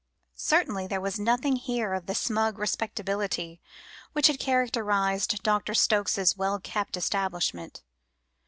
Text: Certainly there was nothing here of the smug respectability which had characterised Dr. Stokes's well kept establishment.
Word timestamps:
Certainly 0.39 0.87
there 0.87 0.99
was 0.99 1.19
nothing 1.19 1.57
here 1.57 1.93
of 1.93 2.07
the 2.07 2.15
smug 2.15 2.57
respectability 2.57 3.61
which 4.13 4.25
had 4.25 4.39
characterised 4.39 5.43
Dr. 5.43 5.75
Stokes's 5.75 6.35
well 6.35 6.59
kept 6.59 6.97
establishment. 6.97 7.83